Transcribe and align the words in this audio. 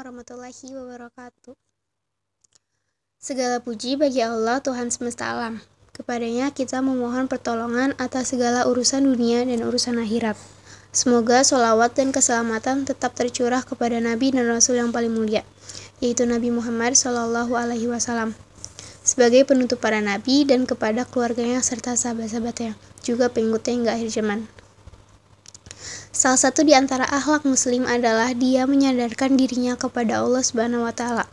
warahmatullahi 0.00 0.64
wabarakatuh. 0.72 1.52
Segala 3.20 3.60
puji 3.60 4.00
bagi 4.00 4.24
Allah 4.24 4.64
Tuhan 4.64 4.88
semesta 4.88 5.28
alam. 5.28 5.60
Kepadanya 5.92 6.48
kita 6.56 6.80
memohon 6.80 7.28
pertolongan 7.28 7.92
atas 8.00 8.32
segala 8.32 8.64
urusan 8.64 9.04
dunia 9.04 9.44
dan 9.44 9.60
urusan 9.60 10.00
akhirat. 10.00 10.40
Semoga 10.88 11.44
solawat 11.44 11.92
dan 11.92 12.16
keselamatan 12.16 12.88
tetap 12.88 13.12
tercurah 13.12 13.60
kepada 13.60 14.00
Nabi 14.00 14.32
dan 14.32 14.48
Rasul 14.48 14.80
yang 14.80 14.88
paling 14.88 15.12
mulia, 15.12 15.44
yaitu 16.00 16.24
Nabi 16.24 16.48
Muhammad 16.48 16.96
Shallallahu 16.96 17.52
Alaihi 17.60 17.92
Wasallam, 17.92 18.32
sebagai 19.04 19.44
penutup 19.44 19.84
para 19.84 20.00
nabi 20.00 20.48
dan 20.48 20.64
kepada 20.64 21.04
keluarganya 21.04 21.60
serta 21.60 21.92
sahabat-sahabatnya, 21.92 22.72
juga 23.04 23.28
pengikutnya 23.28 23.72
hingga 23.76 23.92
akhir 24.00 24.08
zaman. 24.16 24.48
Salah 26.24 26.40
satu 26.40 26.64
di 26.64 26.72
antara 26.72 27.04
akhlak 27.04 27.44
muslim 27.44 27.84
adalah 27.84 28.32
dia 28.32 28.64
menyadarkan 28.64 29.36
dirinya 29.36 29.76
kepada 29.76 30.24
Allah 30.24 30.40
Subhanahu 30.40 30.88
wa 30.88 30.94
taala. 30.96 31.28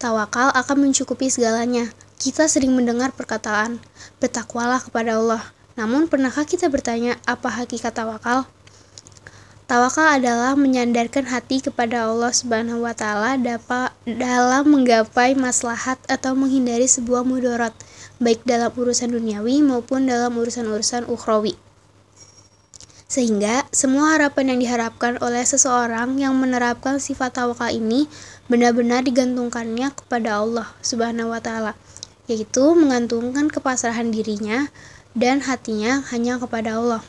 Tawakal 0.00 0.48
akan 0.56 0.88
mencukupi 0.88 1.28
segalanya. 1.28 1.92
Kita 2.16 2.48
sering 2.48 2.72
mendengar 2.72 3.12
perkataan, 3.12 3.76
"Bertakwalah 4.24 4.80
kepada 4.88 5.20
Allah." 5.20 5.52
Namun, 5.76 6.08
pernahkah 6.08 6.48
kita 6.48 6.72
bertanya 6.72 7.20
apa 7.28 7.52
hakikat 7.52 7.92
tawakal? 7.92 8.48
Tawakal 9.68 10.16
adalah 10.16 10.56
menyandarkan 10.56 11.28
hati 11.28 11.60
kepada 11.60 12.08
Allah 12.08 12.32
Subhanahu 12.32 12.88
wa 12.88 12.96
taala 12.96 13.36
dalam 13.36 14.64
menggapai 14.64 15.36
maslahat 15.36 16.00
atau 16.08 16.32
menghindari 16.32 16.88
sebuah 16.88 17.20
mudarat, 17.20 17.76
baik 18.16 18.48
dalam 18.48 18.72
urusan 18.72 19.12
duniawi 19.12 19.60
maupun 19.60 20.08
dalam 20.08 20.32
urusan-urusan 20.40 21.04
ukhrawi. 21.04 21.52
Sehingga 23.12 23.68
semua 23.76 24.16
harapan 24.16 24.56
yang 24.56 24.60
diharapkan 24.64 25.20
oleh 25.20 25.44
seseorang 25.44 26.16
yang 26.16 26.32
menerapkan 26.32 26.96
sifat 26.96 27.36
tawakal 27.36 27.68
ini 27.68 28.08
benar-benar 28.48 29.04
digantungkannya 29.04 29.92
kepada 29.92 30.40
Allah 30.40 30.72
Subhanahu 30.80 31.28
wa 31.28 31.36
taala, 31.36 31.76
yaitu 32.24 32.72
mengantungkan 32.72 33.52
kepasrahan 33.52 34.08
dirinya 34.08 34.72
dan 35.12 35.44
hatinya 35.44 36.00
hanya 36.08 36.40
kepada 36.40 36.80
Allah. 36.80 37.04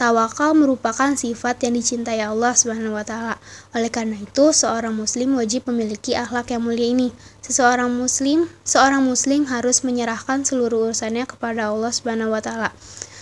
Tawakal 0.00 0.56
merupakan 0.56 1.12
sifat 1.12 1.60
yang 1.60 1.76
dicintai 1.76 2.24
Allah 2.24 2.56
Subhanahu 2.56 2.96
wa 2.96 3.04
taala. 3.04 3.36
Oleh 3.76 3.92
karena 3.92 4.16
itu, 4.16 4.48
seorang 4.48 4.96
muslim 4.96 5.36
wajib 5.36 5.68
memiliki 5.68 6.16
akhlak 6.16 6.56
yang 6.56 6.64
mulia 6.64 6.88
ini. 6.88 7.12
Seseorang 7.44 7.92
muslim, 7.92 8.48
seorang 8.64 9.04
muslim 9.04 9.44
harus 9.44 9.84
menyerahkan 9.84 10.40
seluruh 10.48 10.88
urusannya 10.88 11.28
kepada 11.28 11.68
Allah 11.68 11.92
Subhanahu 11.92 12.32
wa 12.32 12.40
taala. 12.40 12.72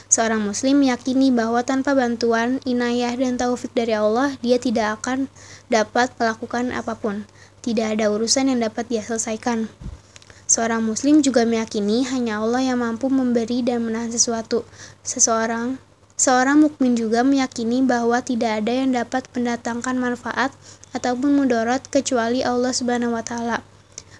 Seorang 0.09 0.41
muslim 0.41 0.81
meyakini 0.81 1.29
bahwa 1.29 1.61
tanpa 1.61 1.93
bantuan, 1.93 2.65
inayah, 2.65 3.13
dan 3.13 3.37
taufik 3.37 3.77
dari 3.77 3.93
Allah, 3.93 4.41
dia 4.41 4.57
tidak 4.57 5.05
akan 5.05 5.29
dapat 5.69 6.17
melakukan 6.17 6.73
apa 6.73 6.97
pun. 6.97 7.29
Tidak 7.61 7.97
ada 7.97 8.09
urusan 8.09 8.49
yang 8.49 8.65
dapat 8.65 8.89
dia 8.89 9.05
selesaikan. 9.05 9.69
Seorang 10.49 10.81
muslim 10.81 11.21
juga 11.21 11.45
meyakini 11.45 12.09
hanya 12.09 12.41
Allah 12.41 12.65
yang 12.65 12.81
mampu 12.81 13.13
memberi 13.13 13.61
dan 13.61 13.85
menahan 13.85 14.09
sesuatu. 14.09 14.65
Seseorang 15.05 15.77
Seorang 16.19 16.67
mukmin 16.67 16.99
juga 16.99 17.23
meyakini 17.23 17.79
bahwa 17.87 18.19
tidak 18.19 18.65
ada 18.65 18.75
yang 18.75 18.91
dapat 18.91 19.31
mendatangkan 19.39 19.95
manfaat 19.95 20.51
ataupun 20.91 21.31
mudarat 21.39 21.87
kecuali 21.87 22.43
Allah 22.43 22.75
Subhanahu 22.75 23.15
wa 23.15 23.23
taala. 23.23 23.63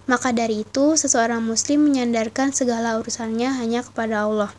Maka 0.07 0.31
dari 0.31 0.63
itu, 0.63 0.95
seseorang 0.95 1.43
muslim 1.43 1.91
menyandarkan 1.91 2.55
segala 2.55 3.03
urusannya 3.03 3.51
hanya 3.51 3.83
kepada 3.83 4.31
Allah. 4.31 4.55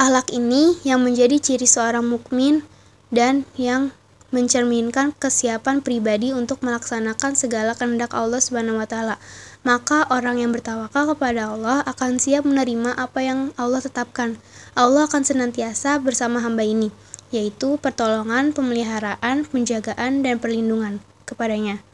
Akhlak 0.00 0.32
ini 0.32 0.78
yang 0.82 1.04
menjadi 1.04 1.38
ciri 1.38 1.68
seorang 1.68 2.06
mukmin 2.06 2.66
dan 3.12 3.44
yang 3.54 3.92
mencerminkan 4.32 5.12
kesiapan 5.20 5.84
pribadi 5.84 6.32
untuk 6.32 6.64
melaksanakan 6.64 7.36
segala 7.36 7.76
kehendak 7.76 8.16
Allah 8.16 8.40
Subhanahu 8.40 8.80
wa 8.80 8.88
taala. 8.88 9.20
Maka 9.62 10.08
orang 10.08 10.40
yang 10.40 10.50
bertawakal 10.50 11.14
kepada 11.14 11.52
Allah 11.52 11.84
akan 11.84 12.16
siap 12.16 12.48
menerima 12.48 12.96
apa 12.96 13.20
yang 13.22 13.52
Allah 13.60 13.84
tetapkan. 13.84 14.40
Allah 14.72 15.04
akan 15.04 15.22
senantiasa 15.22 16.00
bersama 16.00 16.40
hamba 16.40 16.64
ini, 16.64 16.88
yaitu 17.28 17.76
pertolongan, 17.76 18.56
pemeliharaan, 18.56 19.44
penjagaan 19.46 20.24
dan 20.24 20.40
perlindungan 20.40 21.04
kepadanya. 21.28 21.84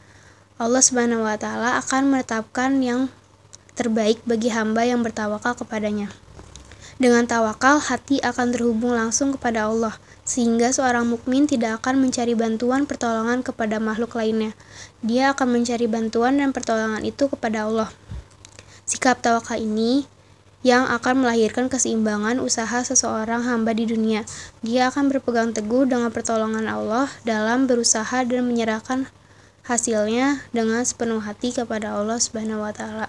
Allah 0.55 0.79
Subhanahu 0.79 1.27
wa 1.27 1.35
taala 1.35 1.75
akan 1.83 2.15
menetapkan 2.15 2.79
yang 2.79 3.11
terbaik 3.75 4.23
bagi 4.23 4.51
hamba 4.51 4.87
yang 4.87 5.03
bertawakal 5.03 5.59
kepadanya. 5.59 6.11
Dengan 6.99 7.23
tawakal, 7.23 7.79
hati 7.79 8.19
akan 8.19 8.51
terhubung 8.51 8.91
langsung 8.91 9.31
kepada 9.31 9.71
Allah, 9.71 9.95
sehingga 10.27 10.67
seorang 10.67 11.07
mukmin 11.07 11.47
tidak 11.47 11.79
akan 11.79 12.03
mencari 12.03 12.35
bantuan 12.35 12.83
pertolongan 12.83 13.39
kepada 13.39 13.79
makhluk 13.79 14.19
lainnya. 14.19 14.51
Dia 14.99 15.31
akan 15.31 15.47
mencari 15.55 15.87
bantuan 15.87 16.43
dan 16.43 16.51
pertolongan 16.51 17.07
itu 17.07 17.31
kepada 17.31 17.71
Allah. 17.71 17.87
Sikap 18.83 19.23
tawakal 19.23 19.63
ini 19.63 20.11
yang 20.59 20.91
akan 20.91 21.23
melahirkan 21.23 21.71
keseimbangan 21.71 22.43
usaha 22.43 22.83
seseorang 22.83 23.47
hamba 23.47 23.71
di 23.71 23.87
dunia. 23.87 24.27
Dia 24.59 24.91
akan 24.91 25.07
berpegang 25.07 25.55
teguh 25.55 25.87
dengan 25.87 26.11
pertolongan 26.11 26.67
Allah 26.67 27.07
dalam 27.23 27.63
berusaha 27.63 28.27
dan 28.27 28.43
menyerahkan 28.43 29.07
hasilnya 29.63 30.43
dengan 30.51 30.83
sepenuh 30.83 31.23
hati 31.23 31.55
kepada 31.55 31.95
Allah 31.95 32.19
Subhanahu 32.19 32.65
wa 32.65 32.75
taala. 32.75 33.07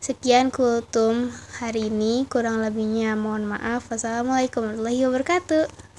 Sekian 0.00 0.48
kultum 0.48 1.28
hari 1.60 1.92
ini, 1.92 2.24
kurang 2.24 2.64
lebihnya 2.64 3.20
mohon 3.20 3.44
maaf. 3.44 3.92
Wassalamualaikum 3.92 4.64
warahmatullahi 4.64 5.04
wabarakatuh. 5.04 5.89